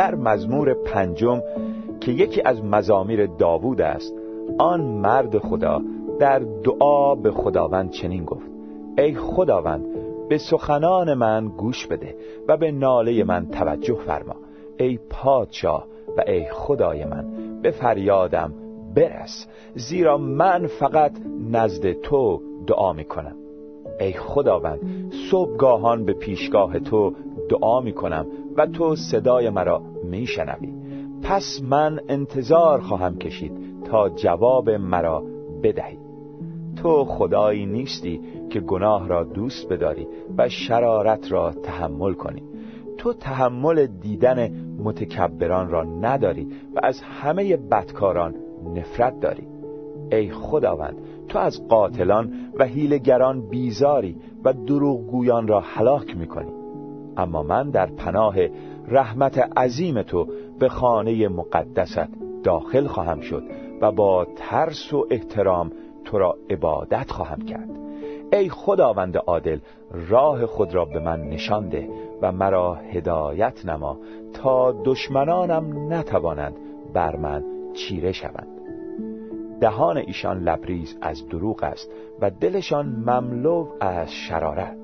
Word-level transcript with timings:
در 0.00 0.14
مزمور 0.14 0.74
پنجم 0.74 1.42
که 2.00 2.12
یکی 2.12 2.42
از 2.42 2.64
مزامیر 2.64 3.26
داوود 3.26 3.80
است 3.80 4.14
آن 4.58 4.80
مرد 4.80 5.38
خدا 5.38 5.82
در 6.20 6.38
دعا 6.38 7.14
به 7.14 7.30
خداوند 7.30 7.90
چنین 7.90 8.24
گفت 8.24 8.46
ای 8.98 9.14
خداوند 9.14 9.84
به 10.28 10.38
سخنان 10.38 11.14
من 11.14 11.48
گوش 11.48 11.86
بده 11.86 12.14
و 12.48 12.56
به 12.56 12.72
ناله 12.72 13.24
من 13.24 13.46
توجه 13.46 13.94
فرما 13.94 14.36
ای 14.78 14.98
پادشاه 15.10 15.86
و 16.16 16.24
ای 16.26 16.44
خدای 16.50 17.04
من 17.04 17.24
به 17.62 17.70
فریادم 17.70 18.52
برس 18.94 19.46
زیرا 19.74 20.18
من 20.18 20.66
فقط 20.66 21.12
نزد 21.50 21.92
تو 21.92 22.40
دعا 22.66 22.92
می 22.92 23.04
کنم 23.04 23.36
ای 24.00 24.12
خداوند 24.12 24.80
صبحگاهان 25.30 26.04
به 26.04 26.12
پیشگاه 26.12 26.78
تو 26.78 27.12
دعا 27.48 27.80
می 27.80 27.92
کنم 27.92 28.26
و 28.60 28.66
تو 28.66 28.96
صدای 28.96 29.50
مرا 29.50 29.82
می 30.04 30.26
شنوی 30.26 30.72
پس 31.22 31.60
من 31.62 32.00
انتظار 32.08 32.80
خواهم 32.80 33.18
کشید 33.18 33.52
تا 33.84 34.08
جواب 34.08 34.70
مرا 34.70 35.24
بدهی. 35.62 35.98
تو 36.76 37.04
خدایی 37.04 37.66
نیستی 37.66 38.20
که 38.50 38.60
گناه 38.60 39.08
را 39.08 39.24
دوست 39.24 39.68
بداری 39.68 40.06
و 40.38 40.48
شرارت 40.48 41.32
را 41.32 41.52
تحمل 41.52 42.12
کنی. 42.12 42.42
تو 42.98 43.12
تحمل 43.12 43.86
دیدن 43.86 44.50
متکبران 44.84 45.68
را 45.68 45.84
نداری 45.84 46.48
و 46.74 46.80
از 46.82 47.00
همه 47.00 47.56
بدکاران 47.56 48.34
نفرت 48.76 49.20
داری. 49.20 49.46
ای 50.12 50.30
خداوند 50.30 50.96
تو 51.28 51.38
از 51.38 51.68
قاتلان 51.68 52.32
و 52.58 52.64
هیلگران 52.64 53.48
بیزاری 53.48 54.16
و 54.44 54.52
دروغگویان 54.52 55.48
را 55.48 55.60
هلاک 55.60 56.16
می‌کنی. 56.16 56.59
اما 57.20 57.42
من 57.42 57.70
در 57.70 57.86
پناه 57.86 58.36
رحمت 58.88 59.38
عظیم 59.58 60.02
تو 60.02 60.26
به 60.58 60.68
خانه 60.68 61.28
مقدست 61.28 62.08
داخل 62.44 62.86
خواهم 62.86 63.20
شد 63.20 63.42
و 63.80 63.92
با 63.92 64.26
ترس 64.36 64.92
و 64.92 65.06
احترام 65.10 65.72
تو 66.04 66.18
را 66.18 66.36
عبادت 66.50 67.10
خواهم 67.10 67.40
کرد. 67.40 67.70
ای 68.32 68.48
خداوند 68.48 69.16
عادل 69.16 69.58
راه 70.08 70.46
خود 70.46 70.74
را 70.74 70.84
به 70.84 71.00
من 71.00 71.20
نشانده 71.20 71.88
و 72.22 72.32
مرا 72.32 72.74
هدایت 72.74 73.66
نما 73.66 73.98
تا 74.34 74.72
دشمنانم 74.84 75.92
نتوانند 75.92 76.56
بر 76.94 77.16
من 77.16 77.44
چیره 77.74 78.12
شوند. 78.12 78.48
دهان 79.60 79.96
ایشان 79.96 80.38
لبریز 80.42 80.98
از 81.02 81.28
دروغ 81.28 81.62
است 81.62 81.90
و 82.20 82.30
دلشان 82.30 82.86
مملو 82.86 83.66
از 83.80 84.12
شرارت. 84.12 84.79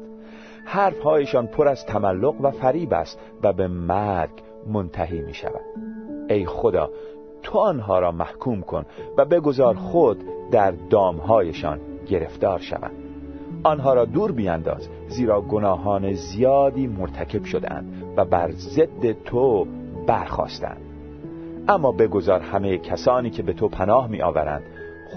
حرفهایشان 0.69 1.47
پر 1.47 1.69
از 1.69 1.86
تملق 1.86 2.34
و 2.41 2.50
فریب 2.50 2.95
است 2.95 3.19
و 3.42 3.53
به 3.53 3.69
مرگ 3.69 4.31
منتهی 4.67 5.20
می 5.20 5.34
شود. 5.34 5.61
ای 6.28 6.47
خدا 6.47 6.91
تو 7.42 7.58
آنها 7.58 7.98
را 7.98 8.12
محکوم 8.12 8.61
کن 8.61 8.84
و 9.19 9.25
بگذار 9.25 9.75
خود 9.75 10.25
در 10.50 10.70
دامهایشان 10.91 11.81
گرفتار 12.06 12.58
شوند 12.58 12.92
آنها 13.64 13.95
را 13.95 14.05
دور 14.05 14.33
بیانداز 14.33 14.89
زیرا 15.08 15.41
گناهان 15.41 16.12
زیادی 16.12 16.86
مرتکب 16.86 17.45
شدند 17.45 18.14
و 18.17 18.25
بر 18.25 18.51
ضد 18.51 19.23
تو 19.25 19.67
برخواستند 20.06 20.80
اما 21.69 21.92
بگذار 21.92 22.41
همه 22.41 22.78
کسانی 22.78 23.30
که 23.30 23.42
به 23.42 23.53
تو 23.53 23.69
پناه 23.69 24.08
می 24.08 24.23
آورند 24.23 24.62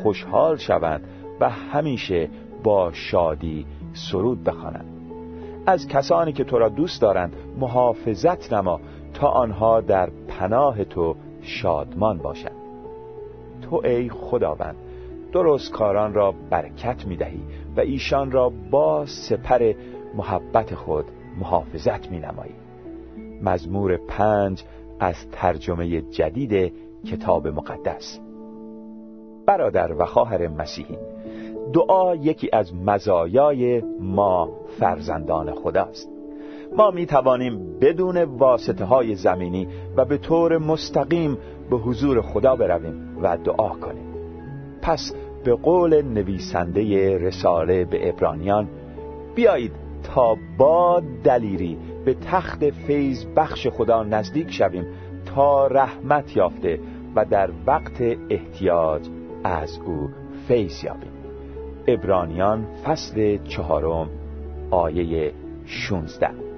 خوشحال 0.03 0.57
شوند 0.57 1.03
و 1.39 1.49
همیشه 1.49 2.29
با 2.63 2.91
شادی 2.91 3.65
سرود 3.93 4.43
بخوانند. 4.43 4.98
از 5.69 5.87
کسانی 5.87 6.31
که 6.31 6.43
تو 6.43 6.59
را 6.59 6.69
دوست 6.69 7.01
دارند 7.01 7.35
محافظت 7.59 8.53
نما 8.53 8.79
تا 9.13 9.27
آنها 9.27 9.81
در 9.81 10.09
پناه 10.27 10.83
تو 10.83 11.15
شادمان 11.41 12.17
باشند. 12.17 12.55
تو 13.61 13.81
ای 13.83 14.09
خداوند 14.09 14.75
درست 15.31 15.71
کاران 15.71 16.13
را 16.13 16.33
برکت 16.49 17.05
می 17.05 17.15
دهی 17.15 17.41
و 17.77 17.79
ایشان 17.79 18.31
را 18.31 18.51
با 18.71 19.05
سپر 19.05 19.73
محبت 20.15 20.75
خود 20.75 21.05
محافظت 21.39 22.11
می 22.11 22.19
نمایی 22.19 22.55
مزمور 23.41 23.97
پنج 23.97 24.63
از 24.99 25.15
ترجمه 25.31 26.01
جدید 26.01 26.73
کتاب 27.05 27.47
مقدس. 27.47 28.19
برادر 29.45 29.93
و 29.93 30.05
خواهر 30.05 30.47
مسیحی 30.47 30.97
دعا 31.73 32.15
یکی 32.15 32.49
از 32.53 32.75
مزایای 32.75 33.83
ما 34.01 34.49
فرزندان 34.79 35.51
خداست. 35.51 36.09
ما 36.77 36.91
می 36.91 37.05
توانیم 37.05 37.79
بدون 37.79 38.23
واسطه 38.23 38.85
های 38.85 39.15
زمینی 39.15 39.67
و 39.95 40.05
به 40.05 40.17
طور 40.17 40.57
مستقیم 40.57 41.37
به 41.69 41.77
حضور 41.77 42.21
خدا 42.21 42.55
برویم 42.55 43.17
و 43.21 43.37
دعا 43.37 43.69
کنیم. 43.69 44.09
پس 44.81 45.13
به 45.43 45.55
قول 45.55 46.01
نویسنده 46.01 47.17
رساله 47.17 47.85
به 47.85 48.09
ابرانیان 48.09 48.67
بیایید 49.35 49.71
تا 50.03 50.37
با 50.57 51.01
دلیری 51.23 51.77
به 52.05 52.13
تخت 52.13 52.69
فیض 52.69 53.25
بخش 53.35 53.67
خدا 53.67 54.03
نزدیک 54.03 54.51
شویم 54.51 54.85
تا 55.25 55.67
رحمت 55.67 56.37
یافته 56.37 56.79
و 57.15 57.25
در 57.25 57.49
وقت 57.67 58.01
احتیاج 58.29 59.01
از 59.43 59.79
او 59.85 60.09
فیض 60.47 60.83
یابیم. 60.83 61.18
ابرانیان 61.87 62.65
فصل 62.85 63.37
چهارم 63.43 64.09
آیه 64.71 65.33
16 65.65 66.48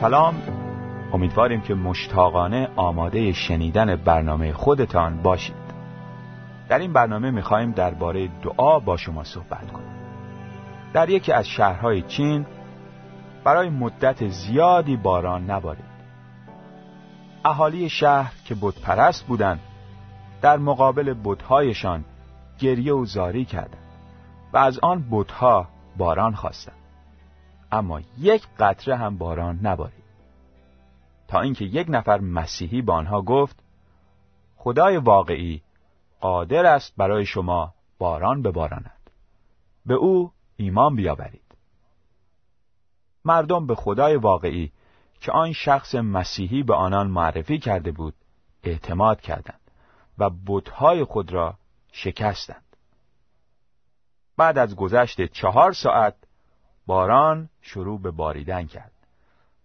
سلام. 0.00 0.34
امیدواریم 1.12 1.60
که 1.60 1.74
مشتاقانه 1.74 2.68
آماده 2.76 3.32
شنیدن 3.32 3.96
برنامه 3.96 4.52
خودتان 4.52 5.22
باشید. 5.22 5.54
در 6.68 6.78
این 6.78 6.92
برنامه 6.92 7.30
می‌خواهیم 7.30 7.72
درباره 7.72 8.28
دعا 8.42 8.78
با 8.78 8.96
شما 8.96 9.24
صحبت 9.24 9.72
کنیم. 9.72 9.92
در 10.92 11.08
یکی 11.08 11.32
از 11.32 11.48
شهرهای 11.48 12.02
چین 12.02 12.46
برای 13.44 13.68
مدت 13.68 14.28
زیادی 14.28 14.96
باران 14.96 15.50
نبارید. 15.50 15.84
اهالی 17.44 17.88
شهر 17.88 18.32
که 18.44 18.54
پرست 18.82 19.26
بودند 19.26 19.60
در 20.42 20.56
مقابل 20.56 21.14
بتهایشان 21.24 22.04
گریه 22.58 22.92
و 22.92 23.04
زاری 23.04 23.44
کردند 23.44 23.84
و 24.52 24.58
از 24.58 24.78
آن 24.78 25.04
بتها 25.10 25.68
باران 25.96 26.34
خواستند. 26.34 26.79
اما 27.72 28.00
یک 28.18 28.46
قطره 28.58 28.96
هم 28.96 29.18
باران 29.18 29.58
نبارید. 29.62 30.04
تا 31.28 31.40
اینکه 31.40 31.64
یک 31.64 31.86
نفر 31.90 32.20
مسیحی 32.20 32.82
به 32.82 32.92
آنها 32.92 33.22
گفت 33.22 33.62
خدای 34.56 34.96
واقعی 34.96 35.62
قادر 36.20 36.66
است 36.66 36.94
برای 36.96 37.26
شما 37.26 37.74
باران 37.98 38.42
بباراند 38.42 39.10
به 39.86 39.94
او 39.94 40.32
ایمان 40.56 40.96
بیاورید. 40.96 41.54
مردم 43.24 43.66
به 43.66 43.74
خدای 43.74 44.16
واقعی 44.16 44.72
که 45.20 45.32
آن 45.32 45.52
شخص 45.52 45.94
مسیحی 45.94 46.62
به 46.62 46.74
آنان 46.74 47.06
معرفی 47.06 47.58
کرده 47.58 47.92
بود 47.92 48.14
اعتماد 48.62 49.20
کردند 49.20 49.60
و 50.18 50.30
بتهای 50.46 51.04
خود 51.04 51.32
را 51.32 51.54
شکستند. 51.92 52.76
بعد 54.36 54.58
از 54.58 54.76
گذشت 54.76 55.24
چهار 55.24 55.72
ساعت 55.72 56.14
باران 56.90 57.48
شروع 57.60 58.00
به 58.00 58.10
باریدن 58.10 58.66
کرد 58.66 58.92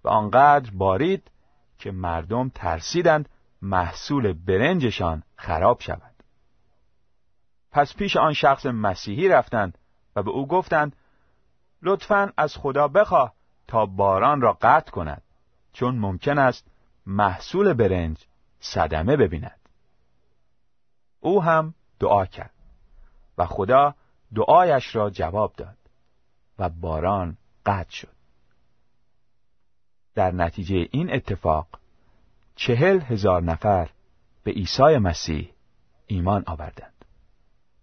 و 0.04 0.10
آنقدر 0.10 0.72
بارید 0.72 1.31
که 1.80 1.92
مردم 1.92 2.50
ترسیدند 2.50 3.30
محصول 3.62 4.33
برنجشان 4.33 5.24
خراب 5.36 5.81
شود. 5.81 6.16
پس 7.72 7.95
پیش 7.95 8.18
آن 8.18 8.33
شخص 8.33 8.66
مسیحی 8.66 9.30
رفتند 9.30 9.77
و 10.16 10.24
به 10.24 10.31
او 10.31 10.48
گفتند 10.48 10.95
لطفا 11.81 12.31
از 12.38 12.57
خدا 12.57 12.88
بخواه 12.88 13.33
تا 13.68 13.86
باران 13.86 14.42
را 14.42 14.57
قطع 14.62 14.92
کند 14.92 15.21
چون 15.74 15.98
ممکن 15.98 16.38
است 16.38 16.68
محصول 17.06 17.74
برنج 17.74 18.25
صدمه 18.60 19.18
ببیند. 19.18 19.60
او 21.19 21.44
هم 21.44 21.74
دعا 22.00 22.25
کرد 22.25 22.54
و 23.38 23.45
خدا 23.45 23.95
دعایش 24.36 24.95
را 24.95 25.10
جواب 25.10 25.54
داد. 25.54 25.85
و 26.60 26.69
باران 26.69 27.38
قطع 27.66 27.92
شد. 27.92 28.16
در 30.16 30.31
نتیجه 30.31 30.88
این 30.92 31.13
اتفاق 31.13 31.68
چهل 32.56 33.00
هزار 33.00 33.44
نفر 33.44 33.90
به 34.44 34.52
عیسی 34.52 34.98
مسیح 34.98 35.52
ایمان 36.07 36.44
آوردند. 36.48 37.06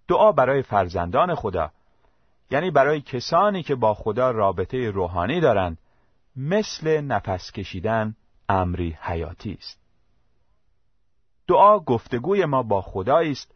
دعا 0.09 0.33
برای 0.33 0.63
فرزندان 0.63 1.35
خدا 1.35 1.71
یعنی 2.51 2.71
برای 2.71 3.01
کسانی 3.01 3.63
که 3.63 3.75
با 3.75 3.95
خدا 3.95 4.31
رابطه 4.31 4.91
روحانی 4.91 5.41
دارند 5.41 5.79
مثل 6.37 7.01
نفس 7.01 7.53
کشیدن 7.53 8.17
امری 8.49 8.99
حیاتی 9.01 9.53
است. 9.53 9.81
دعا 11.49 11.79
گفتگوی 11.79 12.45
ما 12.45 12.63
با 12.63 12.83
خدایی 12.83 13.33
است 13.33 13.55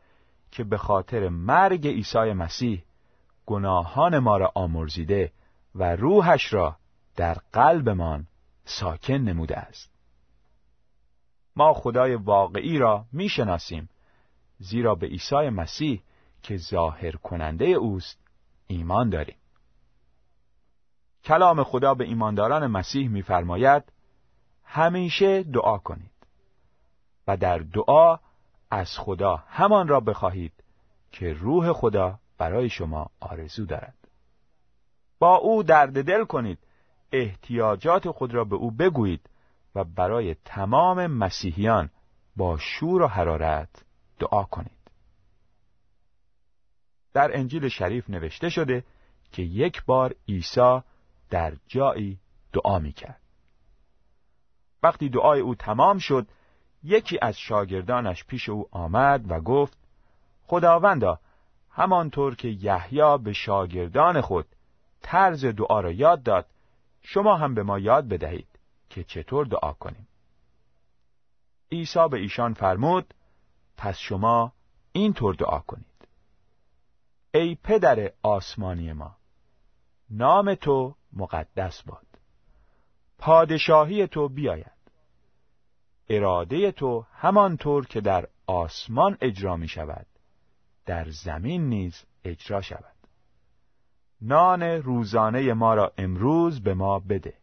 که 0.50 0.64
به 0.64 0.76
خاطر 0.76 1.28
مرگ 1.28 1.86
عیسی 1.86 2.32
مسیح 2.32 2.84
گناهان 3.46 4.19
ما 4.19 4.37
را 4.37 4.52
آمرزیده 4.54 5.32
و 5.75 5.96
روحش 5.96 6.52
را 6.52 6.76
در 7.16 7.34
قلبمان 7.52 8.26
ساکن 8.64 9.14
نموده 9.14 9.56
است. 9.56 9.90
ما 11.56 11.75
خدای 11.75 12.14
واقعی 12.14 12.78
را 12.78 13.04
می‌شناسیم 13.12 13.88
زیرا 14.58 14.94
به 14.94 15.06
عیسی 15.06 15.48
مسیح 15.48 16.02
که 16.43 16.56
ظاهر 16.56 17.16
کننده 17.16 17.64
اوست 17.64 18.19
ایمان 18.66 19.10
داریم. 19.10 19.37
کلام 21.25 21.64
خدا 21.64 21.94
به 21.94 22.04
ایمانداران 22.04 22.66
مسیح 22.66 23.08
میفرماید 23.08 23.92
همیشه 24.64 25.42
دعا 25.42 25.78
کنید 25.78 26.11
و 27.26 27.37
در 27.37 27.59
دعا 27.59 28.18
از 28.70 28.99
خدا 28.99 29.37
همان 29.37 29.88
را 29.88 30.00
بخواهید 30.00 30.52
که 31.12 31.32
روح 31.32 31.73
خدا 31.73 32.18
برای 32.38 32.69
شما 32.69 33.11
آرزو 33.21 33.64
دارد. 33.64 34.09
با 35.19 35.37
او 35.37 35.62
درد 35.62 36.05
دل 36.05 36.25
کنید 36.25 36.59
احتیاجات 37.12 38.11
خود 38.11 38.35
را 38.35 38.45
به 38.45 38.57
او 38.57 38.71
بگویید 38.71 39.31
و 39.75 39.85
برای 39.85 40.35
تمام 40.45 41.07
مسیحیان 41.07 41.90
با 42.37 42.59
شور 42.59 43.02
و 43.02 43.07
حرارت 43.07 43.85
دعا 44.19 44.45
کنید. 44.45 44.71
در 47.12 47.37
انجیل 47.37 47.69
شریف 47.69 48.11
نوشته 48.11 48.49
شده 48.49 48.85
که 49.33 49.43
یک 49.43 49.85
بار 49.85 50.14
عیسی 50.28 50.81
در 51.31 51.57
جایی 51.66 52.19
دعا 52.52 52.78
می‌کرد. 52.78 53.21
وقتی 54.83 55.09
دعای 55.09 55.40
او 55.40 55.55
تمام 55.55 55.99
شد 55.99 56.26
یکی 56.83 57.19
از 57.23 57.38
شاگردانش 57.38 58.25
پیش 58.25 58.49
او 58.49 58.69
آمد 58.71 59.31
و 59.31 59.40
گفت 59.40 59.78
خداوندا 60.47 61.21
همانطور 61.76 62.35
که 62.35 62.49
یحیی 62.49 63.18
به 63.18 63.33
شاگردان 63.33 64.21
خود 64.21 64.47
طرز 65.02 65.45
دعا 65.45 65.80
را 65.80 65.92
یاد 65.92 66.23
داد 66.23 66.47
شما 67.02 67.37
هم 67.37 67.54
به 67.54 67.62
ما 67.62 67.78
یاد 67.78 68.09
بدهید 68.09 68.49
که 68.90 69.04
چطور 69.04 69.47
دعا 69.47 69.73
کنیم. 69.73 70.09
عیسی 71.73 72.09
به 72.11 72.18
ایشان 72.18 72.54
فرمود 72.54 73.14
پس 73.76 73.99
شما 73.99 74.52
اینطور 74.92 75.35
دعا 75.35 75.59
کنید. 75.59 76.09
ای 77.35 77.54
پدر 77.54 78.12
آسمانی 78.23 78.92
ما 78.92 79.16
نام 80.11 80.54
تو 80.54 80.95
مقدس 81.12 81.83
باد. 81.83 82.06
پادشاهی 83.18 84.06
تو 84.06 84.28
بیاید. 84.28 84.76
اراده 86.09 86.73
تو 86.73 87.06
همانطور 87.12 87.87
که 87.87 88.00
در 88.00 88.28
آسمان 88.47 89.18
اجرا 89.21 89.56
می 89.56 89.68
شود 89.68 90.06
در 90.87 91.11
زمین 91.11 91.69
نیز 91.69 92.05
اجرا 92.25 92.61
شود. 92.61 92.97
نان 94.21 94.62
روزانه 94.62 95.52
ما 95.52 95.75
را 95.75 95.93
امروز 95.99 96.62
به 96.62 96.75
ما 96.75 96.99
بده. 96.99 97.35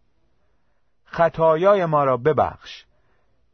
خطایای 1.06 1.86
ما 1.86 2.04
را 2.04 2.18
ببخش 2.18 2.86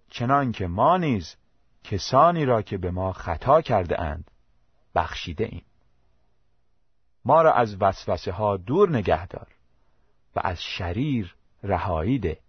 چنان 0.09 0.51
که 0.51 0.67
ما 0.67 0.97
نیز 0.97 1.35
کسانی 1.83 2.45
را 2.45 2.61
که 2.61 2.77
به 2.77 2.91
ما 2.91 3.13
خطا 3.13 3.61
کرده 3.61 4.01
اند 4.01 4.31
بخشیده 4.95 5.45
ایم. 5.45 5.65
ما 7.25 7.41
را 7.41 7.53
از 7.53 7.81
وسوسه 7.81 8.31
ها 8.31 8.57
دور 8.57 8.89
نگه 8.89 9.27
دار 9.27 9.47
و 10.35 10.41
از 10.43 10.63
شریر 10.63 11.35
رهایی 11.63 12.19
ده 12.19 12.39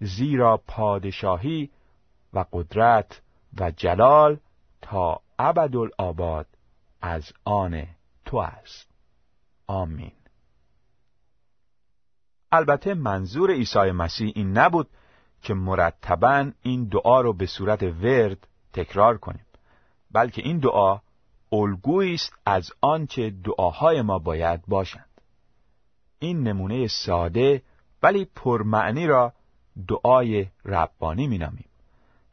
زیرا 0.00 0.56
پادشاهی 0.56 1.70
و 2.32 2.44
قدرت 2.52 3.20
و 3.60 3.70
جلال 3.70 4.38
تا 4.82 5.20
ابدالآباد 5.38 6.46
از 7.02 7.32
آن 7.44 7.86
تو 8.24 8.36
است. 8.36 8.90
آمین. 9.66 10.12
البته 12.52 12.94
منظور 12.94 13.50
عیسی 13.50 13.90
مسیح 13.90 14.32
این 14.34 14.58
نبود 14.58 14.88
که 15.42 15.54
مرتبا 15.54 16.50
این 16.62 16.84
دعا 16.84 17.20
رو 17.20 17.32
به 17.32 17.46
صورت 17.46 17.82
ورد 17.82 18.48
تکرار 18.72 19.18
کنیم 19.18 19.46
بلکه 20.10 20.42
این 20.42 20.58
دعا 20.58 21.00
الگویی 21.52 22.14
است 22.14 22.32
از 22.46 22.70
آنچه 22.80 23.30
دعاهای 23.30 24.02
ما 24.02 24.18
باید 24.18 24.62
باشند. 24.66 25.20
این 26.18 26.42
نمونه 26.42 26.86
ساده 26.86 27.62
ولی 28.02 28.24
پرمعنی 28.24 29.06
را 29.06 29.32
دعای 29.88 30.46
ربانی 30.64 31.26
مینامیم 31.26 31.68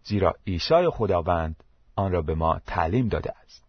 زیرا 0.03 0.35
عیسی 0.47 0.89
خداوند 0.89 1.63
آن 1.95 2.11
را 2.11 2.21
به 2.21 2.35
ما 2.35 2.59
تعلیم 2.59 3.07
داده 3.07 3.33
است. 3.43 3.68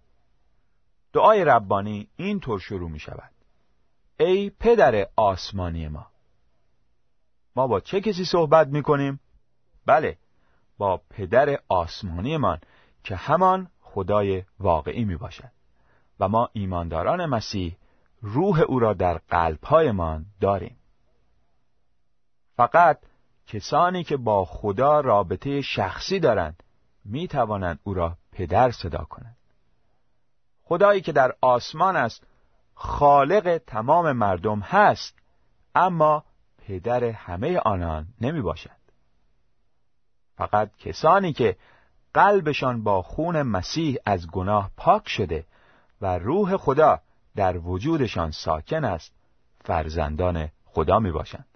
دعای 1.13 1.45
ربانی 1.45 2.09
این 2.17 2.41
طور 2.41 2.61
شروع 2.61 2.91
می 2.91 2.99
شود 2.99 3.31
ای 4.21 4.51
پدر 4.51 5.07
آسمانی 5.17 5.89
ما 5.89 6.07
ما 7.57 7.67
با 7.67 7.81
چه 7.81 8.01
کسی 8.01 8.25
صحبت 8.25 8.69
می 8.69 8.83
کنیم؟ 8.83 9.21
بله 9.87 10.19
با 10.79 11.01
پدر 11.11 11.59
آسمانی 11.69 12.37
من 12.37 12.59
که 13.05 13.17
همان 13.17 13.71
خدای 13.81 14.45
واقعی 14.61 15.05
می 15.05 15.17
باشد 15.17 15.51
و 16.21 16.29
ما 16.29 16.49
ایمانداران 16.53 17.27
مسیح 17.27 17.77
روح 18.23 18.61
او 18.61 18.79
را 18.79 18.95
در 18.95 19.19
قلبهایمان 19.19 20.27
داریم. 20.41 20.77
فقط 22.57 22.99
کسانی 23.47 24.05
که 24.05 24.17
با 24.17 24.45
خدا 24.45 25.01
رابطه 25.01 25.61
شخصی 25.61 26.21
دارند 26.21 26.63
می 27.05 27.29
توانند 27.29 27.79
او 27.83 27.95
را 27.95 28.17
پدر 28.33 28.71
صدا 28.71 29.05
کنند. 29.05 29.37
خدایی 30.71 31.01
که 31.01 31.13
در 31.13 31.35
آسمان 31.41 31.97
است 31.97 32.23
خالق 32.75 33.61
تمام 33.67 34.13
مردم 34.13 34.61
هست 34.61 35.19
اما 35.75 36.25
پدر 36.59 37.05
همه 37.05 37.59
آنان 37.59 38.07
نمی 38.21 38.41
باشد 38.43 38.81
فقط 40.37 40.77
کسانی 40.77 41.33
که 41.33 41.57
قلبشان 42.15 42.83
با 42.83 43.03
خون 43.03 43.43
مسیح 43.43 43.97
از 44.07 44.31
گناه 44.31 44.71
پاک 44.77 45.09
شده 45.09 45.47
و 46.01 46.19
روح 46.19 46.57
خدا 46.57 47.01
در 47.37 47.59
وجودشان 47.59 48.31
ساکن 48.31 48.85
است 48.85 49.13
فرزندان 49.61 50.49
خدا 50.65 50.99
می 50.99 51.13
باشند 51.13 51.49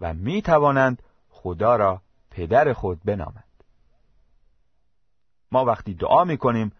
و 0.00 0.14
می 0.14 0.42
توانند 0.42 1.02
خدا 1.30 1.76
را 1.76 2.02
پدر 2.30 2.72
خود 2.72 3.00
بنامند. 3.04 3.44
ما 5.52 5.64
وقتی 5.64 5.94
دعا 5.94 6.24
می 6.24 6.36
کنیم 6.36 6.72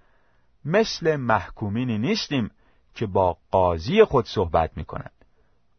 مثل 0.65 1.17
محکومینی 1.17 1.99
نیستیم 1.99 2.51
که 2.95 3.07
با 3.07 3.37
قاضی 3.51 4.05
خود 4.05 4.27
صحبت 4.27 4.77
می 4.77 4.85
کنند 4.85 5.25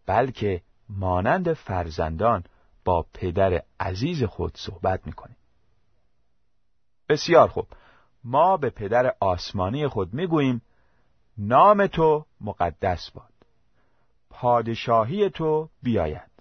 بلکه 0.05 0.61
مانند 0.89 1.53
فرزندان 1.53 2.43
با 2.85 3.05
پدر 3.13 3.63
عزیز 3.79 4.23
خود 4.23 4.57
صحبت 4.57 5.07
می 5.07 5.13
کنیم 5.13 5.37
بسیار 7.09 7.47
خوب. 7.47 7.67
ما 8.23 8.57
به 8.57 8.69
پدر 8.69 9.15
آسمانی 9.19 9.87
خود 9.87 10.13
می 10.13 10.27
گوییم 10.27 10.61
نام 11.37 11.87
تو 11.87 12.25
مقدس 12.41 13.11
باد. 13.11 13.31
پادشاهی 14.29 15.29
تو 15.29 15.69
بیاید. 15.83 16.31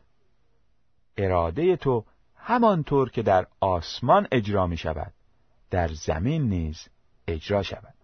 اراده 1.16 1.76
تو 1.76 2.04
همانطور 2.36 3.10
که 3.10 3.22
در 3.22 3.46
آسمان 3.60 4.28
اجرا 4.32 4.66
می 4.66 4.76
شود 4.76 5.12
در 5.70 5.88
زمین 5.88 6.42
نیز 6.42 6.88
اجرا 7.28 7.62
شود. 7.62 7.94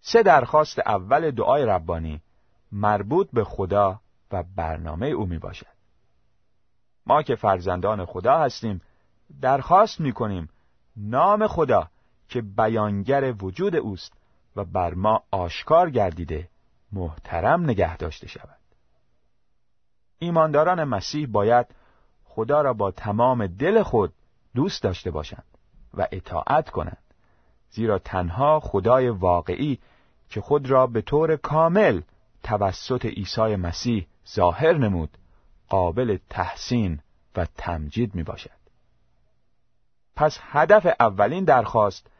سه 0.00 0.22
درخواست 0.22 0.78
اول 0.78 1.30
دعای 1.30 1.66
ربانی 1.66 2.20
مربوط 2.72 3.30
به 3.32 3.44
خدا 3.44 4.00
و 4.32 4.44
برنامه 4.56 5.06
او 5.06 5.26
می 5.26 5.38
باشد. 5.38 5.66
ما 7.06 7.22
که 7.22 7.34
فرزندان 7.34 8.04
خدا 8.04 8.38
هستیم 8.38 8.80
درخواست 9.40 10.00
می 10.00 10.12
کنیم 10.12 10.48
نام 10.96 11.46
خدا 11.46 11.88
که 12.28 12.42
بیانگر 12.42 13.34
وجود 13.42 13.76
اوست 13.76 14.12
و 14.56 14.64
بر 14.64 14.94
ما 14.94 15.22
آشکار 15.30 15.90
گردیده 15.90 16.48
محترم 16.92 17.64
نگه 17.64 17.96
داشته 17.96 18.28
شود. 18.28 18.58
ایمانداران 20.18 20.84
مسیح 20.84 21.26
باید 21.26 21.66
خدا 22.24 22.60
را 22.60 22.72
با 22.72 22.90
تمام 22.90 23.46
دل 23.46 23.82
خود 23.82 24.12
دوست 24.54 24.82
داشته 24.82 25.10
باشند 25.10 25.44
و 25.94 26.06
اطاعت 26.12 26.70
کنند 26.70 27.09
زیرا 27.70 27.98
تنها 27.98 28.60
خدای 28.60 29.08
واقعی 29.08 29.78
که 30.30 30.40
خود 30.40 30.70
را 30.70 30.86
به 30.86 31.02
طور 31.02 31.36
کامل 31.36 32.00
توسط 32.42 33.06
عیسی 33.06 33.56
مسیح 33.56 34.06
ظاهر 34.34 34.72
نمود 34.72 35.18
قابل 35.68 36.18
تحسین 36.30 37.00
و 37.36 37.46
تمجید 37.56 38.14
می 38.14 38.22
باشد. 38.22 38.60
پس 40.16 40.38
هدف 40.40 40.86
اولین 41.00 41.44
درخواست 41.44 42.10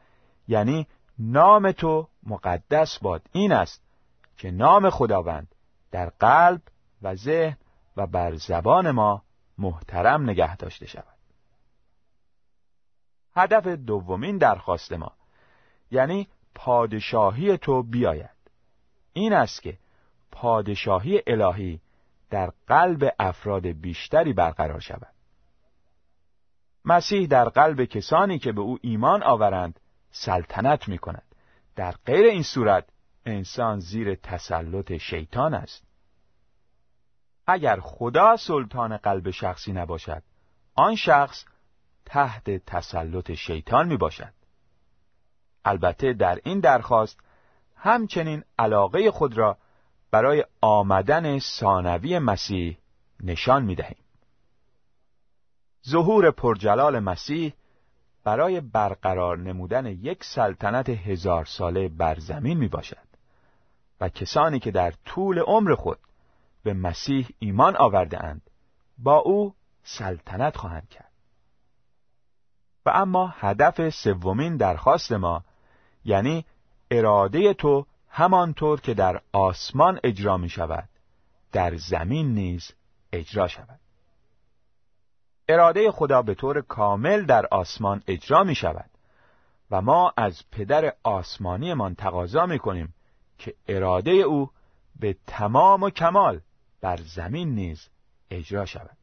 یعنی 0.49 0.87
نام 1.19 1.73
تو 1.73 2.09
مقدس 2.23 2.99
باد 2.99 3.23
این 3.33 3.53
است 3.53 3.83
که 4.37 4.51
نام 4.51 4.91
خداوند 4.91 5.55
در 5.91 6.11
قلب 6.11 6.63
و 7.03 7.15
ذهن 7.15 7.57
و 7.97 8.07
بر 8.07 8.35
زبان 8.35 8.91
ما 8.91 9.23
محترم 9.59 10.31
نگه 10.31 10.57
داشته 10.57 10.87
شود. 10.87 11.05
هدف 13.35 13.67
دومین 13.67 14.39
درخواست 14.39 14.93
ما 14.93 15.13
یعنی 15.91 16.29
پادشاهی 16.55 17.59
تو 17.59 17.83
بیاید. 17.83 18.31
این 19.13 19.33
است 19.33 19.63
که 19.63 19.79
پادشاهی 20.31 21.23
الهی 21.27 21.81
در 22.31 22.53
قلب 22.67 23.15
افراد 23.19 23.67
بیشتری 23.67 24.33
برقرار 24.33 24.81
شود. 24.81 25.15
مسیح 26.85 27.27
در 27.27 27.49
قلب 27.49 27.85
کسانی 27.85 28.39
که 28.39 28.53
به 28.53 28.61
او 28.61 28.79
ایمان 28.83 29.23
آورند 29.23 29.81
سلطنت 30.11 30.89
می 30.89 30.99
کند 30.99 31.35
در 31.77 31.95
غیر 32.07 32.27
این 32.27 32.43
صورت 32.43 32.85
انسان 33.27 33.81
زیر 33.81 34.15
تسلط 34.15 34.93
شیطان 34.93 35.55
است. 35.55 35.85
اگر 37.47 37.81
خدا 37.81 38.37
سلطان 38.37 38.97
قلب 38.97 39.31
شخصی 39.31 39.73
نباشد 39.73 40.23
آن 40.75 40.97
شخص 40.97 41.45
تحت 42.05 42.51
تسلط 42.51 43.33
شیطان 43.33 43.89
می 43.89 43.97
باشد 43.97 44.33
البته 45.65 46.13
در 46.13 46.39
این 46.45 46.61
درخواست 46.61 47.21
همچنین 47.77 48.45
علاقه 48.59 49.11
خود 49.11 49.39
را 49.39 49.57
برای 50.11 50.45
آمدن 50.61 51.39
ثانوی 51.39 52.19
مسیح 52.19 52.79
نشان 53.23 53.63
می 53.65 53.75
دهیم. 53.75 54.05
ظهور 55.89 56.31
پرجلال 56.31 56.99
مسیح 56.99 57.55
برای 58.25 58.61
برقرار 58.61 59.39
نمودن 59.39 59.87
یک 59.87 60.25
سلطنت 60.25 60.89
هزار 60.89 61.45
ساله 61.45 61.89
بر 61.89 62.19
زمین 62.19 62.59
می 62.59 62.69
باشد 62.69 63.11
و 64.01 64.09
کسانی 64.09 64.59
که 64.59 64.71
در 64.71 64.91
طول 65.05 65.39
عمر 65.39 65.75
خود 65.75 65.99
به 66.63 66.75
مسیح 66.75 67.29
ایمان 67.39 67.77
آورده 67.77 68.25
اند 68.25 68.43
با 68.99 69.17
او 69.17 69.55
سلطنت 69.83 70.57
خواهند 70.57 70.89
کرد 70.89 71.11
و 72.87 72.91
اما 72.91 73.27
هدف 73.27 73.91
سومین 73.91 74.57
درخواست 74.57 75.13
ما 75.13 75.45
یعنی 76.05 76.45
اراده 76.91 77.55
تو 77.55 77.87
همانطور 78.09 78.81
که 78.81 78.95
در 78.95 79.21
آسمان 79.33 80.01
اجرا 80.05 80.37
می 80.37 80.49
شود 80.49 80.89
در 81.53 81.77
زمین 81.77 82.35
نیز 82.35 82.73
اجرا 83.13 83.49
شود. 83.49 83.81
اراده 85.49 85.91
خدا 85.91 86.23
به 86.23 86.35
طور 86.35 86.61
کامل 86.61 87.25
در 87.25 87.47
آسمان 87.51 88.03
اجرا 88.07 88.45
می 88.45 88.55
شود 88.55 88.91
و 89.71 89.83
ما 89.83 90.13
از 90.17 90.43
پدر 90.53 90.93
آسمانیمان 91.03 91.95
تقاضا 91.95 92.47
می 92.47 92.59
کنیم 92.59 92.95
که 93.39 93.55
اراده 93.69 94.11
او 94.11 94.51
به 95.01 95.17
تمام 95.27 95.83
و 95.83 95.91
کمال 95.91 96.41
بر 96.81 96.97
زمین 96.97 97.55
نیز 97.55 97.89
اجرا 98.31 98.67
شود. 98.67 98.97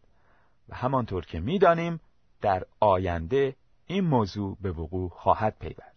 و 0.69 0.75
همانطور 0.75 1.25
که 1.25 1.39
می‌دانیم 1.39 1.99
در 2.41 2.63
آینده 2.79 3.55
این 3.85 4.03
موضوع 4.03 4.57
به 4.61 4.71
وقوع 4.71 5.09
خواهد 5.09 5.55
پیوست. 5.59 5.96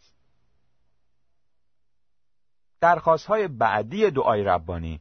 درخواست 2.80 3.26
های 3.26 3.48
بعدی 3.48 4.10
دعای 4.10 4.44
ربانی 4.44 5.00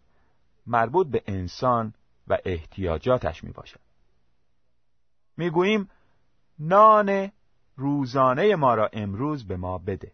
مربوط 0.67 1.07
به 1.07 1.23
انسان 1.27 1.93
و 2.27 2.37
احتیاجاتش 2.45 3.43
می 3.43 3.51
باشد 3.51 3.79
می 5.37 5.49
گوییم 5.49 5.89
نان 6.59 7.31
روزانه 7.75 8.55
ما 8.55 8.75
را 8.75 8.89
امروز 8.93 9.47
به 9.47 9.57
ما 9.57 9.77
بده. 9.77 10.11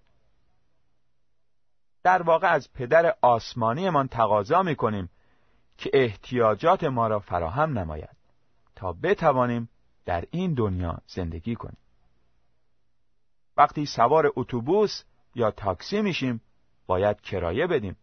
در 2.03 2.21
واقع 2.21 2.47
از 2.47 2.73
پدر 2.73 3.15
آسمانیمان 3.21 4.07
تقاضا 4.07 4.63
می 4.63 4.75
کنیم 4.75 5.09
که 5.77 5.89
احتیاجات 5.93 6.83
ما 6.83 7.07
را 7.07 7.19
فراهم 7.19 7.79
نماید 7.79 8.15
تا 8.75 8.93
بتوانیم 8.93 9.69
در 10.05 10.25
این 10.31 10.53
دنیا 10.53 10.97
زندگی 11.07 11.55
کنیم. 11.55 11.77
وقتی 13.57 13.85
سوار 13.85 14.31
اتوبوس 14.35 15.03
یا 15.35 15.51
تاکسی 15.51 16.01
میشیم 16.01 16.41
باید 16.87 17.21
کرایه 17.21 17.67
بدیم. 17.67 17.97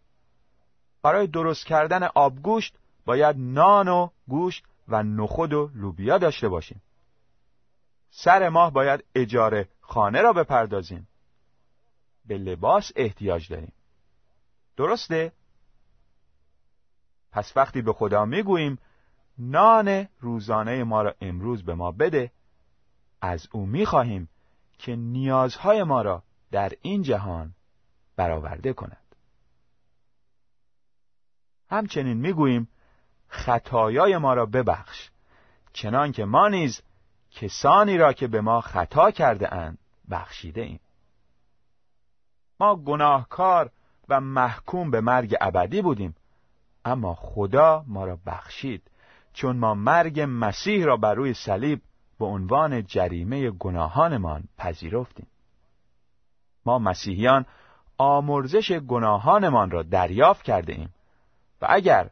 برای 1.03 1.27
درست 1.27 1.67
کردن 1.67 2.03
آبگوشت 2.03 2.79
باید 3.05 3.37
نان 3.39 3.89
و 3.89 4.09
گوشت 4.29 4.65
و 4.89 5.03
نخود 5.03 5.53
و 5.53 5.71
لوبیا 5.75 6.19
داشته 6.19 6.49
باشیم. 6.49 6.83
سر 8.11 8.49
ماه 8.49 8.73
باید 8.73 9.05
اجاره 9.15 9.69
خانه 9.81 10.21
را 10.21 10.33
بپردازیم. 10.33 11.09
به 12.27 12.39
لباس 12.39 12.93
احتیاج 12.97 13.49
داریم. 13.49 13.73
درسته؟ 14.77 15.33
پس 17.33 17.53
وقتی 17.57 17.83
به 17.83 17.93
خدا 17.93 18.25
می‌گوییم 18.25 18.79
نان 19.39 20.09
روزانه 20.21 20.85
ما 20.85 21.03
را 21.03 21.15
امروز 21.21 21.65
به 21.65 21.75
ما 21.75 21.93
بده 21.93 22.33
از 23.21 23.49
او 23.53 23.67
می‌خواهیم 23.67 24.29
که 24.79 24.97
نیازهای 24.97 25.83
ما 25.83 26.03
را 26.03 26.23
در 26.51 26.73
این 26.83 27.03
جهان 27.03 27.55
برآورده 28.16 28.73
کند. 28.73 29.02
همچنین 31.71 32.16
می‌گوییم 32.16 32.69
خطایای 33.28 34.19
ما 34.19 34.35
را 34.35 34.47
ببخش 34.47 35.11
چنان 35.73 36.12
که 36.12 36.25
ما 36.25 36.49
نیز 36.49 36.83
کسانی 37.31 37.99
را 37.99 38.12
که 38.12 38.26
به 38.26 38.40
ما 38.40 38.61
خطا 38.61 39.11
کرده 39.11 39.54
اند 39.54 39.78
بخشیده 40.11 40.61
ایم. 40.61 40.81
ما 42.61 42.76
گناهکار 42.76 43.71
و 44.09 44.21
محکوم 44.21 44.90
به 44.90 45.00
مرگ 45.00 45.37
ابدی 45.40 45.83
بودیم 45.83 46.16
اما 46.85 47.14
خدا 47.14 47.85
ما 47.87 48.04
را 48.04 48.19
بخشید 48.26 48.90
چون 49.33 49.57
ما 49.57 49.75
مرگ 49.75 50.25
مسیح 50.28 50.85
را 50.85 50.97
بر 50.97 51.14
روی 51.14 51.35
صلیب 51.35 51.83
به 52.19 52.25
عنوان 52.25 52.87
جریمه 52.87 53.50
گناهانمان 53.50 54.45
پذیرفتیم. 54.59 55.26
ما 56.66 56.78
مسیحیان 56.78 57.47
آمرزش 58.03 58.73
گناهانمان 58.73 59.71
را 59.71 59.83
دریافت 59.83 60.43
کرده 60.43 60.73
ایم 60.73 60.95
و 61.61 61.67
اگر 61.71 62.11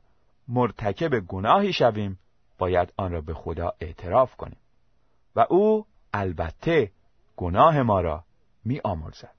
مرتکب 0.49 1.21
گناهی 1.21 1.73
شویم 1.73 2.19
باید 2.59 2.93
آن 2.97 3.13
را 3.13 3.21
به 3.21 3.35
خدا 3.35 3.73
اعتراف 3.81 4.37
کنیم. 4.37 4.59
و 5.37 5.47
او 5.51 5.87
البته 6.13 6.91
گناه 7.37 7.83
ما 7.83 8.01
را 8.01 8.25
می 8.65 8.81
آمرزد 8.85 9.35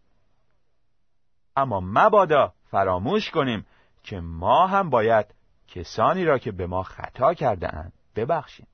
اما 1.55 1.79
مبادا 1.79 2.53
فراموش 2.71 3.29
کنیم 3.29 3.65
که 4.03 4.19
ما 4.19 4.67
هم 4.67 4.89
باید 4.89 5.25
کسانی 5.67 6.25
را 6.25 6.37
که 6.37 6.51
به 6.51 6.67
ما 6.67 6.83
خطا 6.83 7.33
کرده 7.33 7.75
اند 7.75 7.93
ببخشیم. 8.15 8.67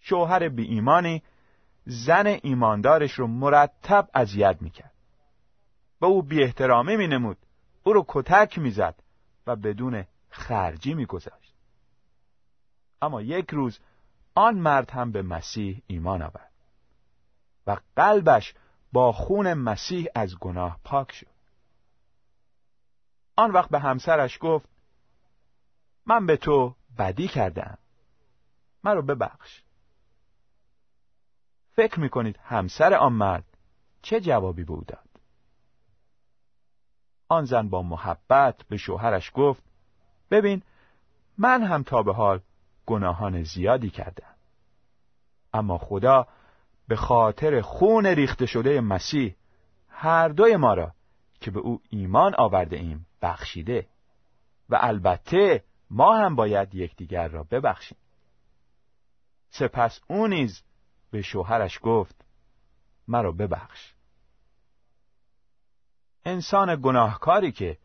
شوهر 0.00 0.48
بی 0.48 0.62
ایمانی 0.62 1.22
زن 1.84 2.26
ایماندارش 2.26 3.12
رو 3.12 3.26
مرتب 3.26 4.08
اذیت 4.14 4.56
می‌کرد. 4.60 4.95
به 6.06 6.10
او 6.12 6.22
بی 6.22 6.42
احترامی 6.42 6.96
می 6.96 7.06
نمود 7.06 7.38
او 7.82 7.92
رو 7.92 8.04
کتک 8.08 8.58
می‌زد 8.58 8.94
و 9.46 9.56
بدون 9.56 10.04
خرجی 10.30 10.94
میگذاشت. 10.94 11.54
اما 13.02 13.22
یک 13.22 13.50
روز 13.50 13.78
آن 14.34 14.58
مرد 14.58 14.90
هم 14.90 15.12
به 15.12 15.22
مسیح 15.22 15.82
ایمان 15.86 16.22
آورد 16.22 16.52
و 17.66 17.76
قلبش 17.96 18.54
با 18.92 19.12
خون 19.12 19.54
مسیح 19.54 20.06
از 20.14 20.38
گناه 20.38 20.80
پاک 20.84 21.12
شد. 21.12 21.36
آن 23.36 23.50
وقت 23.50 23.70
به 23.70 23.78
همسرش 23.78 24.38
گفت 24.40 24.68
من 26.06 26.26
به 26.26 26.36
تو 26.36 26.74
بدی 26.98 27.28
کردم 27.28 27.78
من 28.82 28.94
رو 28.94 29.02
ببخش. 29.02 29.62
فکر 31.72 32.00
می‌کنید 32.00 32.38
همسر 32.42 32.94
آن 32.94 33.12
مرد 33.12 33.58
چه 34.02 34.20
جوابی 34.20 34.64
به 34.64 35.05
آن 37.28 37.44
زن 37.44 37.68
با 37.68 37.82
محبت 37.82 38.62
به 38.68 38.76
شوهرش 38.76 39.32
گفت 39.34 39.62
ببین 40.30 40.62
من 41.38 41.62
هم 41.62 41.82
تا 41.82 42.02
به 42.02 42.14
حال 42.14 42.40
گناهان 42.86 43.42
زیادی 43.42 43.90
کردم. 43.90 44.34
اما 45.54 45.78
خدا 45.78 46.26
به 46.88 46.96
خاطر 46.96 47.60
خون 47.60 48.06
ریخته 48.06 48.46
شده 48.46 48.80
مسیح 48.80 49.36
هر 49.88 50.28
دوی 50.28 50.56
ما 50.56 50.74
را 50.74 50.92
که 51.40 51.50
به 51.50 51.60
او 51.60 51.80
ایمان 51.90 52.34
آورده 52.38 52.76
ایم 52.76 53.06
بخشیده 53.22 53.86
و 54.68 54.78
البته 54.80 55.64
ما 55.90 56.16
هم 56.16 56.36
باید 56.36 56.74
یکدیگر 56.74 57.28
را 57.28 57.42
ببخشیم. 57.42 57.98
سپس 59.50 60.00
او 60.08 60.26
نیز 60.26 60.62
به 61.10 61.22
شوهرش 61.22 61.78
گفت 61.82 62.24
مرا 63.08 63.32
ببخش. 63.32 63.95
انسان 66.26 66.80
گناهکاری 66.82 67.52
که 67.52 67.78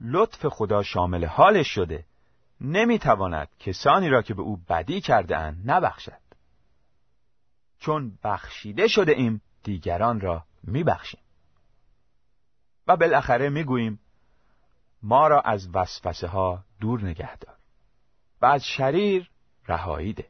لطف 0.00 0.46
خدا 0.46 0.82
شامل 0.82 1.24
حالش 1.24 1.68
شده 1.68 2.04
نمی‌تواند 2.60 3.48
کسانی 3.58 4.08
را 4.08 4.22
که 4.22 4.34
به 4.34 4.42
او 4.42 4.56
بدی 4.68 5.00
کرده 5.00 5.36
اند 5.36 5.70
نبخشد. 5.70 6.22
چون 7.78 8.18
بخشیده 8.24 8.88
شده 8.88 9.12
ایم 9.12 9.42
دیگران 9.62 10.20
را 10.20 10.44
میبخشیم. 10.62 11.20
و 12.86 12.96
بالاخره 12.96 13.48
می‌گوییم 13.48 14.00
ما 15.02 15.28
را 15.28 15.40
از 15.40 15.68
وسوسه 15.74 16.26
ها 16.28 16.64
دور 16.80 17.04
نگه 17.04 17.36
دار 17.36 17.56
و 18.42 18.46
از 18.46 18.64
شریر 18.64 19.30
رهایی 19.68 20.12
ده. 20.12 20.28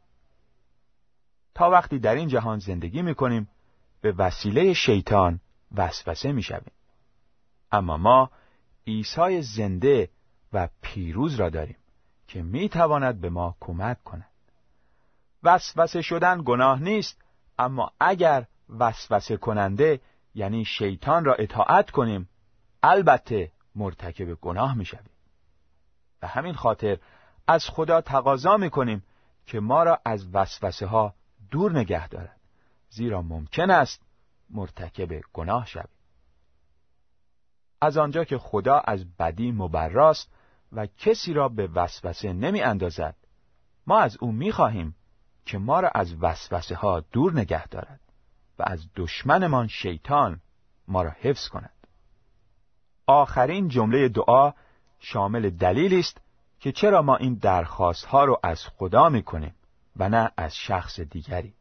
تا 1.55 1.70
وقتی 1.70 1.98
در 1.98 2.14
این 2.14 2.29
جهان 2.29 2.59
زندگی 2.59 3.03
می‌کنیم 3.03 3.48
به 4.00 4.12
وسیله 4.12 4.72
شیطان 4.72 5.40
وسوسه 5.72 6.33
می‌شویم. 6.33 6.72
اما 7.75 7.97
ما 7.97 8.31
عیسی 8.87 9.43
زنده 9.43 10.09
و 10.53 10.69
پیروز 10.83 11.35
را 11.35 11.51
داریم 11.51 11.77
که 12.29 12.43
می‌تواند 12.43 13.21
به 13.21 13.31
ما 13.31 13.57
کمک 13.61 14.05
کند. 14.05 14.31
وسوسه 15.43 16.03
شدن 16.03 16.43
گناه 16.45 16.83
نیست 16.83 17.23
اما 17.59 17.93
اگر 18.01 18.47
وسوسه 18.69 19.37
کننده 19.37 20.01
یعنی 20.35 20.65
شیطان 20.65 21.25
را 21.25 21.35
اطاعت 21.35 21.91
کنیم 21.91 22.29
البته 22.83 23.53
مرتکب 23.75 24.35
گناه 24.35 24.75
می‌شویم. 24.75 25.11
به 26.21 26.27
همین 26.27 26.55
خاطر 26.55 26.99
از 27.47 27.69
خدا 27.69 28.01
تقاضا 28.01 28.57
می‌کنیم 28.57 29.05
که 29.47 29.61
ما 29.61 29.83
را 29.83 30.01
از 30.05 30.35
وسوسه 30.35 30.87
ها 30.87 31.15
دور 31.51 31.79
نگه 31.79 32.09
دارد 32.09 32.41
زیرا 32.91 33.23
ممکن 33.23 33.71
است 33.71 34.03
مرتکب 34.51 35.21
گناه 35.33 35.67
شویم 35.67 35.94
از 37.85 37.97
آنجا 37.97 38.25
که 38.25 38.38
خدا 38.38 38.79
از 38.79 39.16
بدی 39.16 39.53
مبراست 39.53 40.33
و 40.73 40.87
کسی 40.87 41.33
را 41.33 41.49
به 41.49 41.66
وسوسه 41.75 42.33
نمی 42.33 42.61
اندازد 42.61 43.16
ما 43.87 43.99
از 43.99 44.16
او 44.20 44.33
می 44.33 44.53
خواهیم 44.53 44.94
که 45.47 45.59
ما 45.59 45.81
را 45.81 45.88
از 45.94 46.14
وسوسه 46.20 46.75
ها 46.75 47.01
دور 47.01 47.33
نگه 47.33 47.66
دارد 47.66 48.01
و 48.59 48.62
از 48.66 48.87
دشمنمان 48.97 49.68
شیطان 49.68 50.40
ما 50.88 51.03
را 51.03 51.11
حفظ 51.11 51.49
کند. 51.49 51.70
آخرین 53.07 53.68
جمله 53.68 54.09
دعا 54.09 54.53
شامل 54.99 55.51
دلیلی 55.51 55.99
است 55.99 56.20
که 56.61 56.73
چرا 56.73 57.03
ما 57.03 57.16
این 57.16 57.35
درخواست 57.35 58.05
ها 58.05 58.25
رو 58.25 58.40
از 58.42 58.64
خدا 58.66 59.09
می 59.09 59.23
کنیم 59.23 59.55
و 59.97 60.09
نه 60.09 60.31
از 60.37 60.57
شخص 60.57 61.01
دیگری. 61.01 61.55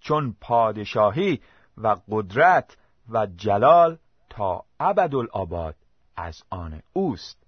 چون 0.00 0.36
پادشاهی 0.40 1.40
و 1.76 1.96
قدرت 2.08 2.76
و 3.08 3.26
جلال 3.26 3.98
تا 4.38 4.64
ابدالآباد 4.80 5.76
از 6.16 6.42
آن 6.50 6.82
اوست. 6.92 7.46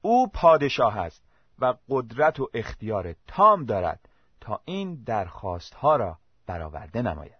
او 0.00 0.28
پادشاه 0.28 0.98
است 0.98 1.22
و 1.58 1.74
قدرت 1.88 2.40
و 2.40 2.48
اختیار 2.54 3.14
تام 3.26 3.64
دارد 3.64 4.08
تا 4.40 4.60
این 4.64 5.02
درخواست 5.04 5.74
ها 5.74 5.96
را 5.96 6.18
برآورده 6.46 7.02
نماید. 7.02 7.38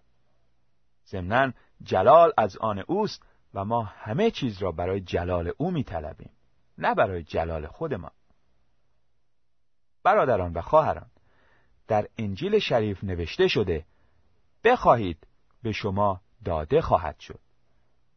ضمنا 1.07 1.53
جلال 1.83 2.33
از 2.37 2.57
آن 2.57 2.83
اوست 2.87 3.23
و 3.53 3.65
ما 3.65 3.83
همه 3.83 4.31
چیز 4.31 4.61
را 4.61 4.71
برای 4.71 5.01
جلال 5.01 5.51
او 5.57 5.71
می 5.71 5.83
طلبیم 5.83 6.31
نه 6.77 6.95
برای 6.95 7.23
جلال 7.23 7.67
خود 7.67 7.93
ما. 7.93 8.11
برادران 10.03 10.53
و 10.53 10.61
خواهران 10.61 11.09
در 11.87 12.07
انجیل 12.17 12.59
شریف 12.59 13.03
نوشته 13.03 13.47
شده 13.47 13.85
بخواهید 14.63 15.27
به 15.63 15.71
شما 15.71 16.21
داده 16.45 16.81
خواهد 16.81 17.19
شد. 17.19 17.39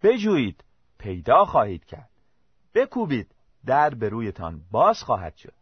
بجویید 0.04 0.64
پیدا 0.98 1.44
خواهید 1.44 1.84
کرد. 1.84 2.10
بکوبید 2.74 3.34
در 3.66 3.94
به 3.94 4.08
رویتان 4.08 4.62
باز 4.70 5.02
خواهد 5.02 5.36
شد. 5.36 5.54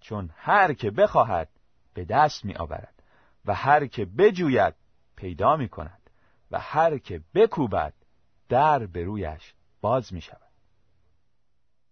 چون 0.00 0.30
هر 0.36 0.72
که 0.74 0.90
بخواهد 0.90 1.48
به 1.94 2.04
دست 2.04 2.44
می 2.44 2.54
آورد 2.54 3.02
و 3.44 3.54
هر 3.54 3.86
که 3.86 4.04
بجوید 4.04 4.74
پیدا 5.16 5.56
می 5.56 5.68
کند 5.68 6.10
و 6.50 6.58
هر 6.58 6.98
که 6.98 7.20
بکوبد 7.34 7.94
در 8.48 8.86
به 8.86 9.04
رویش 9.04 9.54
باز 9.80 10.12
می 10.12 10.20
شود 10.20 10.50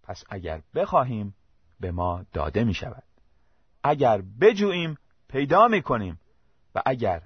پس 0.03 0.25
اگر 0.29 0.63
بخواهیم 0.75 1.35
به 1.81 1.93
ما 1.93 2.25
داده 2.33 2.65
می 2.65 2.75
شود 2.75 3.03
اگر 3.85 4.23
بجوییم 4.41 4.99
پیدا 5.29 5.69
می 5.69 5.83
کنیم 5.83 6.21
و 6.75 6.83
اگر 6.87 7.23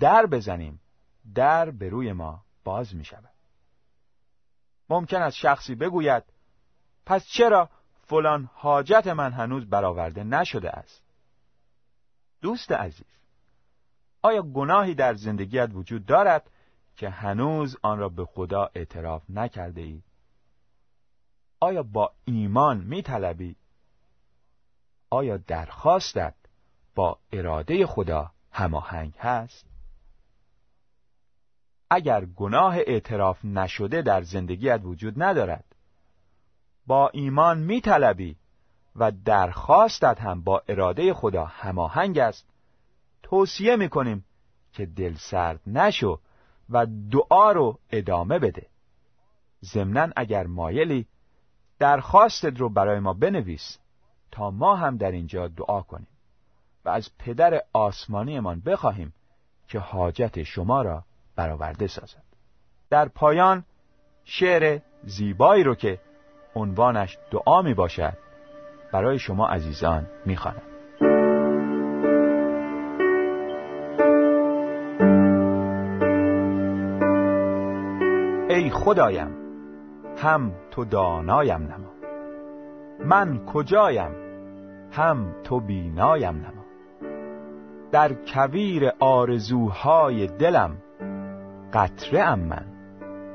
در 0.00 0.26
بزنیم 0.26 0.80
در 1.34 1.70
به 1.70 1.88
روی 1.88 2.12
ما 2.12 2.44
باز 2.64 2.94
می 2.94 3.04
شود 3.04 3.35
ممکن 4.88 5.22
است 5.22 5.36
شخصی 5.36 5.74
بگوید 5.74 6.22
پس 7.06 7.26
چرا 7.26 7.70
فلان 8.02 8.50
حاجت 8.54 9.06
من 9.06 9.32
هنوز 9.32 9.68
برآورده 9.70 10.24
نشده 10.24 10.70
است 10.70 11.02
دوست 12.40 12.72
عزیز 12.72 13.06
آیا 14.22 14.42
گناهی 14.42 14.94
در 14.94 15.14
زندگیت 15.14 15.70
وجود 15.72 16.06
دارد 16.06 16.50
که 16.96 17.08
هنوز 17.08 17.76
آن 17.82 17.98
را 17.98 18.08
به 18.08 18.24
خدا 18.24 18.70
اعتراف 18.74 19.22
نکرده 19.28 19.80
ای؟ 19.80 20.02
آیا 21.60 21.82
با 21.82 22.12
ایمان 22.24 22.78
می 22.78 23.02
طلبی؟ 23.02 23.56
آیا 25.10 25.36
درخواستت 25.36 26.34
با 26.94 27.18
اراده 27.32 27.86
خدا 27.86 28.30
هماهنگ 28.52 29.14
هست؟ 29.18 29.75
اگر 31.90 32.24
گناه 32.24 32.76
اعتراف 32.76 33.44
نشده 33.44 34.02
در 34.02 34.22
زندگیت 34.22 34.80
وجود 34.84 35.22
ندارد. 35.22 35.64
با 36.86 37.08
ایمان 37.08 37.58
می 37.58 37.80
طلبی 37.80 38.36
و 38.96 39.12
درخواستت 39.24 40.20
هم 40.20 40.42
با 40.42 40.62
اراده 40.68 41.14
خدا 41.14 41.44
هماهنگ 41.44 42.18
است. 42.18 42.46
توصیه 43.22 43.76
می 43.76 43.88
کنیم 43.88 44.24
که 44.72 44.86
دل 44.86 45.14
سرد 45.14 45.60
نشو 45.66 46.20
و 46.70 46.86
دعا 47.10 47.52
رو 47.52 47.78
ادامه 47.90 48.38
بده. 48.38 48.66
ضمنا 49.64 50.08
اگر 50.16 50.46
مایلی 50.46 51.06
درخواستت 51.78 52.60
رو 52.60 52.68
برای 52.68 52.98
ما 52.98 53.12
بنویس 53.12 53.78
تا 54.30 54.50
ما 54.50 54.76
هم 54.76 54.96
در 54.96 55.10
اینجا 55.10 55.48
دعا 55.48 55.82
کنیم 55.82 56.08
و 56.84 56.88
از 56.88 57.10
پدر 57.18 57.62
آسمانیمان 57.72 58.60
بخواهیم 58.60 59.12
که 59.68 59.78
حاجت 59.78 60.42
شما 60.42 60.82
را 60.82 61.04
برآورده 61.36 61.86
سازد. 61.86 62.22
در 62.90 63.08
پایان 63.08 63.64
شعر 64.24 64.80
زیبایی 65.04 65.64
رو 65.64 65.74
که 65.74 65.98
عنوانش 66.54 67.18
دعا 67.30 67.62
می 67.62 67.74
باشد 67.74 68.18
برای 68.92 69.18
شما 69.18 69.48
عزیزان 69.48 70.06
می 70.26 70.36
خانم. 70.36 70.62
ای 78.48 78.70
خدایم 78.70 79.36
هم 80.16 80.52
تو 80.70 80.84
دانایم 80.84 81.62
نما. 81.62 81.92
من 83.04 83.44
کجایم؟ 83.46 84.10
هم 84.92 85.42
تو 85.44 85.60
بینایم 85.60 86.36
نما. 86.36 86.64
در 87.92 88.12
کویر 88.14 88.92
آرزوهای 88.98 90.26
دلم 90.26 90.76
قطره 91.76 92.22
ام 92.22 92.38
من 92.38 92.66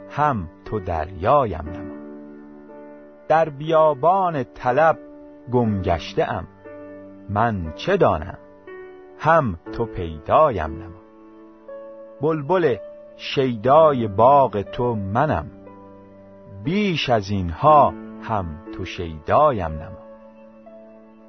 هم 0.09 0.49
تو 0.65 0.79
دریایم 0.79 1.69
نما. 1.69 2.01
در 3.27 3.49
بیابان 3.49 4.43
طلب 4.43 4.97
گمگشته 5.51 6.31
ام 6.31 6.47
من 7.29 7.73
چه 7.75 7.97
دانم؟ 7.97 8.37
هم 9.19 9.59
تو 9.73 9.85
پیدایم 9.85 10.71
نما. 10.71 11.01
بلبل 12.21 12.75
شیدای 13.17 14.07
باغ 14.07 14.61
تو 14.61 14.95
منم 14.95 15.45
بیش 16.63 17.09
از 17.09 17.29
اینها 17.29 17.93
هم 18.21 18.45
تو 18.73 18.85
شیدایم 18.85 19.71
نما. 19.71 20.01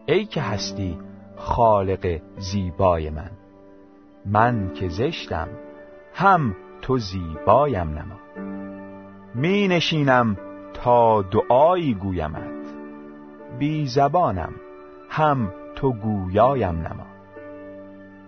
ای 0.07 0.25
که 0.25 0.41
هستی 0.41 0.99
خالق 1.37 2.21
زیبای 2.39 3.11
من 3.11 3.31
من 4.27 4.75
که 4.75 4.89
زشتم 4.89 5.49
هم 6.15 6.57
تو 6.83 6.99
زیبایم 6.99 7.89
نما. 7.89 8.21
می 9.35 9.69
نشینم 9.69 10.37
تا 10.75 11.23
دعایی 11.23 11.95
گویمت. 11.95 12.67
بی 13.59 13.87
زبانم 13.87 14.53
هم 15.09 15.53
تو 15.75 15.93
گویایم 15.93 16.77
نما. 16.79 17.07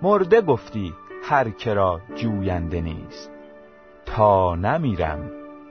مرده 0.02 0.40
گفتی 0.40 0.94
هر 1.24 1.50
کرا 1.50 2.00
جوینده 2.14 2.80
نیست. 2.80 3.30
تا 4.06 4.54
نمیرم 4.54 5.30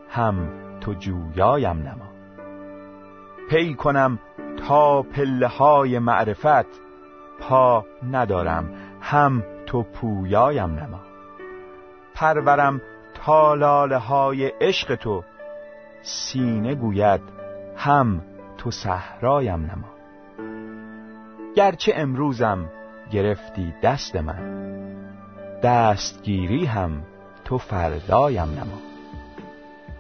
هم 0.10 0.50
تو 0.82 0.94
جویایم 0.94 1.78
نما. 1.78 2.14
پی 3.50 3.74
کنم 3.74 4.20
تا 4.68 5.02
پله 5.02 5.48
های 5.48 6.00
معرفت. 6.00 6.82
پا 7.40 7.86
ندارم 8.12 8.74
هم 9.02 9.44
تو 9.66 9.84
پویایم 9.84 10.70
نما. 10.70 11.13
پرورم 12.16 12.82
تا 13.14 13.88
های 13.98 14.48
عشق 14.48 14.96
تو. 14.96 15.24
سینه 16.02 16.76
گوید 16.76 17.22
هم 17.78 18.22
تو 18.58 18.72
صحرایم 18.72 19.60
نما. 19.60 19.94
گرچه 21.56 21.94
امروزم 21.96 22.70
گرفتی 23.12 23.74
دست 23.84 24.16
من 24.16 24.64
دستگیری 25.64 26.66
هم 26.66 27.04
تو 27.46 27.58
فردایم 27.58 28.50
نما. 28.50 28.80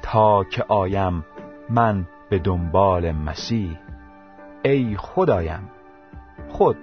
تا 0.02 0.43
که 0.43 0.63
آیم 0.67 1.26
من 1.69 2.06
به 2.30 2.39
دنبال 2.39 3.12
مسیح 3.12 3.78
ای 4.63 4.95
خدایم 4.97 5.69
خود 6.49 6.78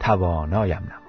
توانایم 0.00 0.82
نما. 0.82 0.99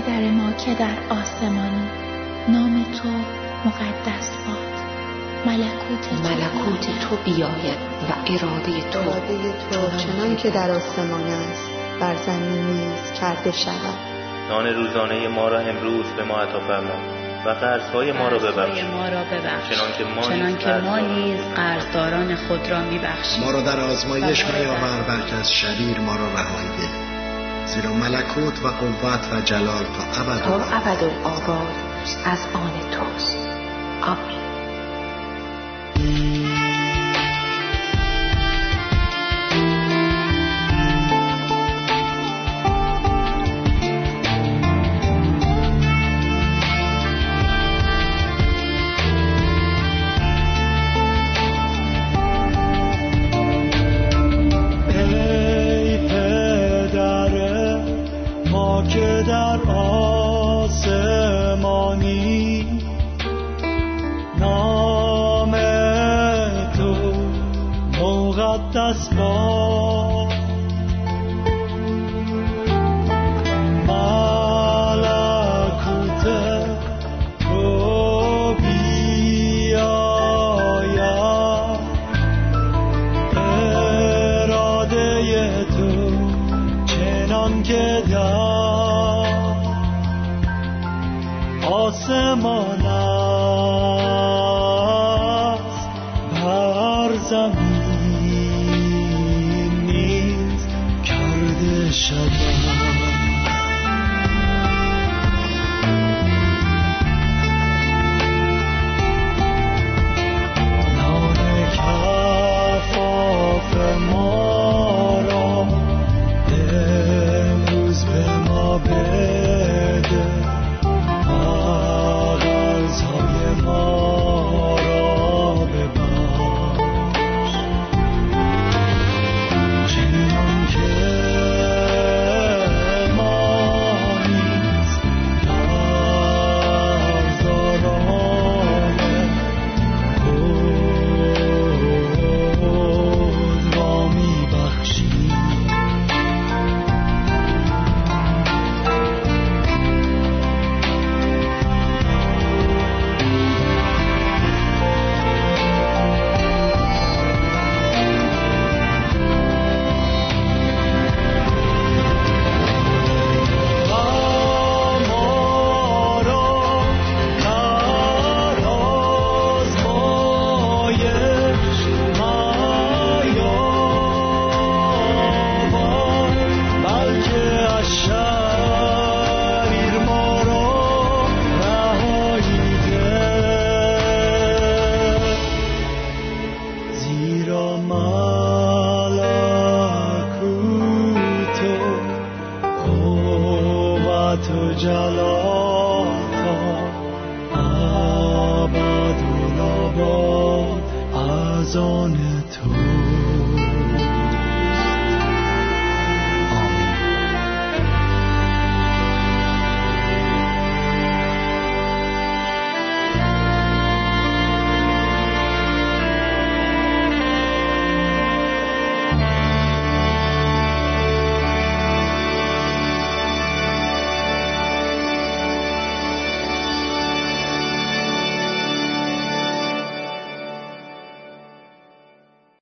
پدر 0.00 0.30
ما 0.30 0.52
که 0.52 0.74
در 0.74 0.96
آسمانی 1.10 1.88
نام 2.48 2.84
تو 2.84 3.08
مقدس 3.68 4.30
باد. 4.46 4.78
ملکوت 5.46 6.08
تو, 6.10 6.28
ملکوت 6.28 6.98
تو 7.00 7.16
بیاید 7.24 7.78
و 8.08 8.12
اراده 8.26 8.90
تو, 8.90 8.98
اراده 8.98 9.52
تو 9.70 9.96
چنان 9.96 10.36
که 10.36 10.50
در 10.50 10.70
آسمان 10.70 11.22
است 11.22 11.70
بر 12.00 12.14
زمین 12.16 12.66
نیز 12.66 13.12
کرده 13.20 13.52
شود. 13.52 13.98
نان 14.48 14.66
روزانه 14.66 15.28
ما 15.28 15.48
را 15.48 15.58
امروز 15.58 16.06
به 16.06 16.24
ما 16.24 16.36
عطا 16.36 16.60
فرما 16.60 16.94
و 17.46 17.50
قرضهای 17.50 18.12
ما 18.12 18.28
را 18.28 18.38
ببخش. 18.38 18.80
چنان 20.28 20.56
که 20.58 20.68
ما 20.68 20.98
نیز 20.98 21.40
قرضداران 21.56 22.36
خود 22.36 22.70
را 22.70 22.80
میبخشیم. 22.80 23.44
ما 23.44 23.50
را 23.50 23.60
در 23.60 23.80
آزمایش 23.80 24.44
میآور 24.44 25.02
بلکه 25.08 25.36
از 25.36 25.52
شریر 25.52 26.00
ما 26.00 26.16
را 26.16 26.32
رهایی 26.32 26.68
ده 26.68 27.07
زیرا 27.74 27.92
ملکوت 27.92 28.64
و 28.64 28.68
قوت 28.68 29.32
و 29.32 29.40
جلال 29.40 29.84
تا 29.84 30.22
ابد 30.22 30.42
تا 30.42 30.54
ابد 30.54 31.04
آباد 31.24 31.74
از 32.24 32.38
آن 32.54 32.72
توست. 32.90 33.38
آمین. 35.96 36.47